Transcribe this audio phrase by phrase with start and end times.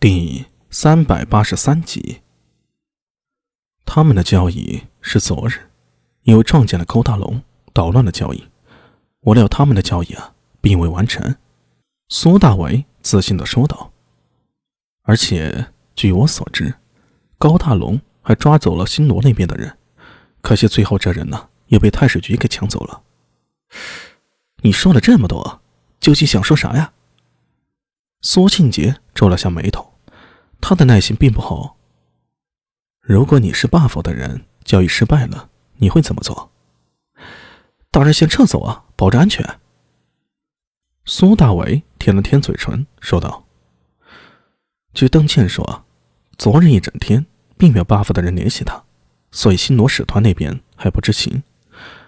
[0.00, 2.20] 第三百八十三集，
[3.84, 5.54] 他们的交易是昨日，
[6.22, 8.46] 因为撞见了高大龙，捣乱了交易。
[9.22, 11.34] 我料他们的交易啊，并未完成。
[12.10, 13.92] 苏大为自信的说道。
[15.02, 15.66] 而且
[15.96, 16.72] 据我所知，
[17.36, 19.78] 高大龙还抓走了新罗那边的人，
[20.42, 23.02] 可惜最后这人呢，也被太史局给抢走了。
[24.58, 25.60] 你说了这么多，
[25.98, 26.92] 究竟想说啥呀？
[28.20, 29.87] 苏庆杰皱了下眉头。
[30.68, 31.78] 他的耐心并不好。
[33.00, 36.52] 如果你是 buff 的人，交易失败了，你会怎么做？
[37.90, 39.58] 当然先撤走啊，保证安全。
[41.06, 43.46] 苏大伟舔了舔嘴唇，说道
[44.92, 45.86] ：“据邓倩说，
[46.36, 47.24] 昨日一整天
[47.56, 48.84] 并没有 buff 的人联系他，
[49.30, 51.42] 所以新罗使团那边还不知情。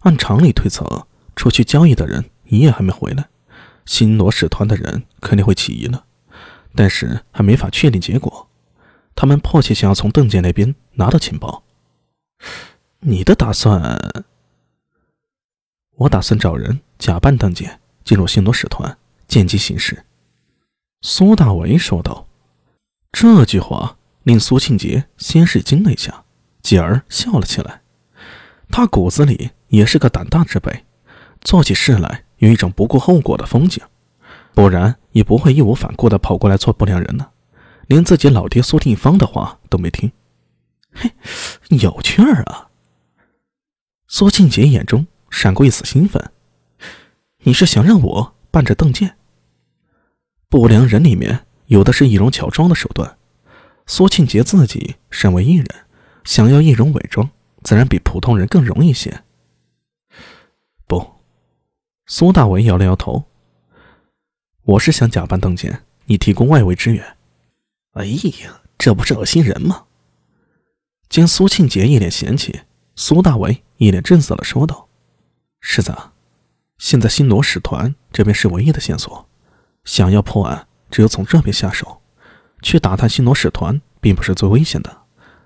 [0.00, 3.30] 按常理推测，出去交易的人一夜还没回来，
[3.86, 6.04] 新罗使团的人肯定会起疑了。”
[6.74, 8.48] 但是还没法确定结果，
[9.14, 11.62] 他们迫切想要从邓健那边拿到情报。
[13.00, 14.24] 你的打算？
[15.96, 18.96] 我打算找人假扮邓健，进入新罗使团，
[19.28, 20.04] 见机行事。”
[21.02, 22.26] 苏大为说道。
[23.12, 26.24] 这句话令苏庆杰先是惊了一下，
[26.62, 27.82] 继而笑了起来。
[28.70, 30.86] 他骨子里也是个胆大之辈，
[31.42, 33.84] 做起事来有一种不顾后果的风景。
[34.54, 37.28] 不然也不会义无反顾地跑过来做不良人呢，
[37.86, 40.10] 连自己老爹苏定方的话都没听。
[40.92, 41.10] 嘿，
[41.68, 42.68] 有趣儿啊！
[44.08, 46.30] 苏庆杰眼中闪过一丝兴奋。
[47.44, 49.16] 你是想让我扮着邓健？
[50.48, 53.16] 不良人里面有的是易容乔装的手段，
[53.86, 55.66] 苏庆杰自己身为艺人，
[56.24, 57.30] 想要易容伪装，
[57.62, 59.22] 自然比普通人更容易些。
[60.86, 61.14] 不，
[62.06, 63.24] 苏大伟摇了摇头。
[64.64, 67.16] 我是想假扮邓健，你提供外围支援。
[67.94, 69.86] 哎呀，这不是恶心人吗？
[71.08, 72.60] 见苏庆杰一脸嫌弃，
[72.94, 74.88] 苏大为一脸正色的说道
[75.60, 75.92] ：“是子，
[76.78, 79.28] 现在新罗使团这边是唯一的线索，
[79.82, 82.00] 想要破案，只有从这边下手。
[82.62, 85.02] 去打探新罗使团，并不是最危险的，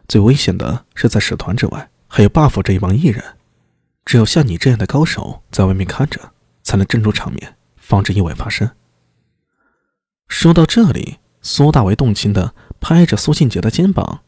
[0.06, 3.24] 最危险的是在使团之外还有 buff 这一帮艺人。
[4.04, 8.70] 只有像你这样的高手在外面看着，才能镇住场面，防止意外发生。”
[10.28, 14.20] 说到这里，苏大为动情的拍着苏庆杰的肩膀：“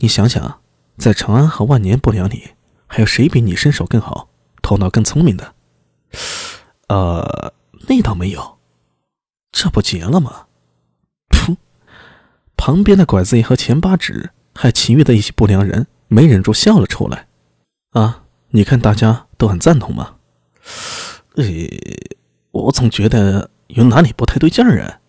[0.00, 0.60] 你想想，
[0.96, 2.50] 在长安和万年不良里，
[2.86, 4.28] 还有谁比你身手更好、
[4.60, 5.54] 头脑更聪明的
[6.88, 7.54] ？”“呃，
[7.88, 8.58] 那倒没有，
[9.52, 10.46] 这不结了吗
[11.30, 11.56] ？”“噗！”
[12.56, 17.28] 旁边的拐子爷和钱八指，还有其余的一些不良人，没忍住笑了出来。
[17.92, 20.16] “啊，你看大家都很赞同吗
[21.36, 21.44] ？”“呃，
[22.50, 25.00] 我总觉得……”有哪里不太对劲儿啊？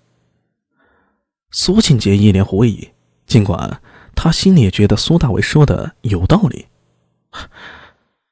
[1.51, 2.91] 苏庆杰一脸狐疑，
[3.25, 3.81] 尽管
[4.15, 6.67] 他心里也觉得苏大为说的有道理。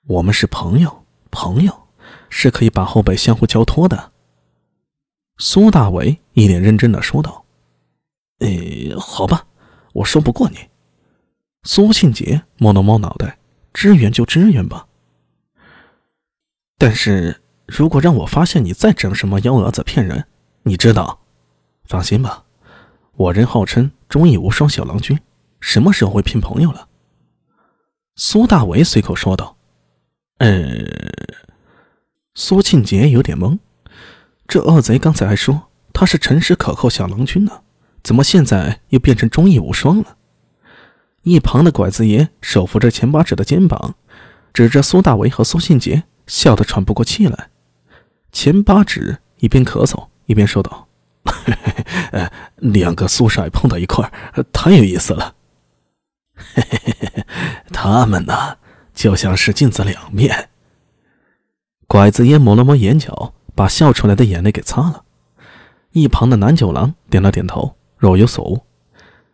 [0.06, 1.88] 我们是朋友，朋友
[2.30, 4.12] 是可以把后背相互交托的。
[5.38, 7.46] 苏大为一脸认真的说道
[8.40, 9.48] ：“呃，好吧，
[9.94, 10.58] 我说不过你。”
[11.64, 13.40] 苏庆杰摸了摸脑袋，
[13.74, 14.88] 支援就支援吧。
[16.78, 17.42] 但是。
[17.68, 20.26] 如果让我发现你再整什么幺蛾子骗人，
[20.64, 21.20] 你知道？
[21.84, 22.46] 放心吧，
[23.16, 25.20] 我人号称忠义无双小郎君，
[25.60, 26.88] 什么时候会骗朋友了？
[28.16, 29.58] 苏大为随口说道。
[30.38, 30.86] 呃，
[32.36, 33.60] 苏庆杰有点懵，
[34.48, 37.62] 这恶贼刚才还说他是诚实可靠小郎君呢，
[38.02, 40.18] 怎么现在又变成忠义无双了？
[41.24, 43.96] 一旁的拐子爷手扶着钱八指的肩膀，
[44.54, 47.50] 指着苏大为和苏庆杰，笑得喘不过气来。
[48.38, 50.88] 钱八指一边咳嗽一边说道
[52.14, 54.14] ：“呃，两个苏帅碰到一块，
[54.54, 55.34] 太有意思了。
[57.74, 58.60] 他们呢，
[58.94, 60.50] 就像是镜子两面。”
[61.88, 65.04] 拐子烟抹了抹眼角，把笑出来的眼泪给擦了。
[65.94, 68.68] 一旁的南九郎点了点头，若有所悟。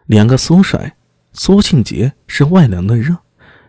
[0.06, 0.96] 两个苏帅，
[1.34, 3.18] 苏庆杰是外冷内热，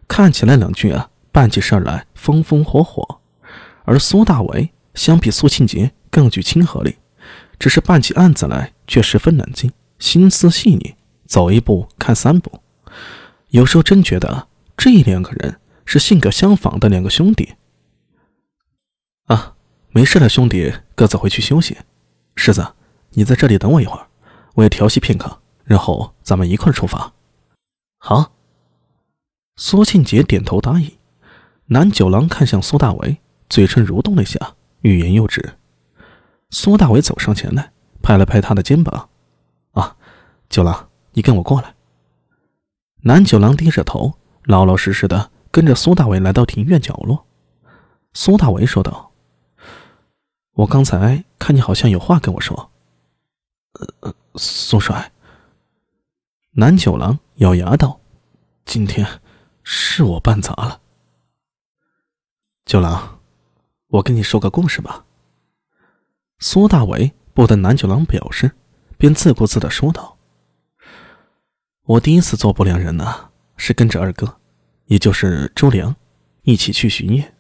[0.07, 3.21] 看起来两句啊，办起事来风风火火，
[3.85, 4.71] 而苏大伟。
[4.95, 6.97] 相比苏庆杰更具亲和力，
[7.59, 10.95] 只是办起案子来却十分冷静，心思细腻，
[11.27, 12.61] 走一步看三步。
[13.49, 17.55] 有时候真觉得这两个人是性格相仿的两个兄弟。
[19.27, 19.57] 啊，
[19.91, 21.77] 没事了，兄弟，各自回去休息。
[22.37, 22.75] 世子，
[23.11, 24.09] 你在这里等我一会儿，
[24.55, 27.13] 我也调息片刻，然后咱们一块出发。
[27.99, 28.33] 好。
[29.57, 30.91] 苏庆杰点头答应。
[31.67, 33.19] 南九郎看向苏大为，
[33.49, 34.57] 嘴唇蠕动了一下。
[34.85, 35.57] 欲言又止，
[36.51, 37.73] 苏大伟走上前来，
[38.03, 39.09] 拍了拍他的肩膀
[39.73, 39.97] ：“啊，
[40.51, 41.75] 九郎，你跟我过来。
[43.01, 47.27] 南九郎低着头，老老实实的跟着苏大伟来到庭院角落。
[48.13, 49.13] 苏大伟说道
[50.53, 52.71] ：“我刚才看你好像有话跟我说。”
[54.01, 55.13] 呃，苏帅。
[56.53, 58.01] 南九郎咬牙道
[58.67, 59.23] ：“今天
[59.63, 60.83] 是我办砸了。”
[62.67, 63.21] 九郎，
[63.95, 65.05] 我跟你说个故事吧。
[66.41, 68.51] 苏大伟不等南九郎表示，
[68.99, 70.17] 便自顾自的说道
[71.87, 74.39] ：“我第一次做不良人呢，是跟着二哥，
[74.87, 75.95] 也就是周良，
[76.43, 77.35] 一起去巡夜。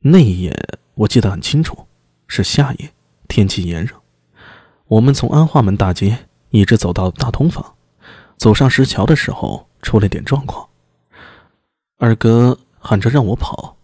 [0.00, 0.52] 那一夜
[0.94, 1.86] 我记得很清楚，
[2.26, 2.92] 是夏夜，
[3.28, 3.94] 天气炎热。
[4.88, 7.76] 我们从安化门大街一直走到大通坊。”
[8.36, 10.68] 走上石桥的时候，出了点状况。
[11.98, 13.76] 二哥喊着让我跑，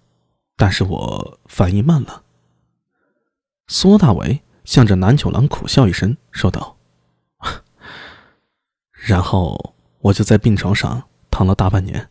[0.57, 2.25] 但是我反应慢了。
[3.67, 6.79] 苏大伟向着南九郎苦笑一声，说道
[8.91, 12.09] ：“然后我就在病床上躺了大半年。”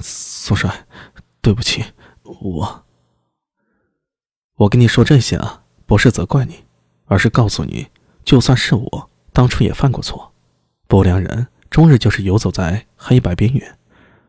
[0.00, 0.86] 苏帅，
[1.40, 1.84] 对不起，
[2.22, 2.84] 我……
[4.56, 6.66] 我跟你说这些啊，不是责怪你，
[7.06, 7.88] 而是告诉你，
[8.24, 10.34] 就算是我当初也犯过错。
[10.86, 13.78] 不良人终日就是游走在黑白边缘，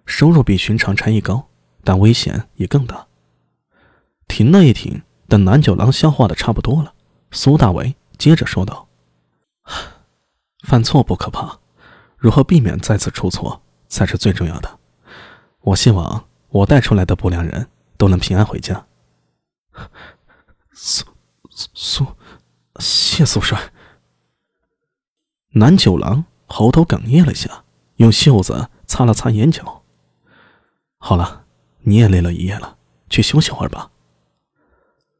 [0.05, 1.48] 收入比寻常差役高，
[1.83, 3.07] 但危险也更大。
[4.27, 6.93] 停了一停，等南九郎消化的差不多了，
[7.31, 8.87] 苏大伟接着说道
[10.65, 11.59] ：“犯错不可怕，
[12.17, 14.79] 如何避免再次出错才是最重要的。
[15.61, 18.85] 我希望我带出来的不良人都能平安回家。”
[20.73, 21.05] 苏
[21.49, 22.05] 苏，
[22.79, 23.71] 谢苏帅。
[25.51, 26.25] 南九郎。
[26.51, 27.63] 喉头哽咽了下，
[27.97, 29.83] 用袖子擦了擦眼角。
[30.97, 31.45] 好了，
[31.81, 32.77] 你也累了一夜了，
[33.09, 33.91] 去休息会儿吧。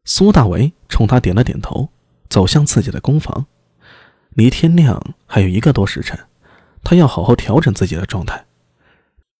[0.05, 1.89] 苏大为冲他点了点头，
[2.29, 3.45] 走向自己的工房。
[4.31, 6.19] 离天亮还有一个多时辰，
[6.83, 8.45] 他要好好调整自己的状态。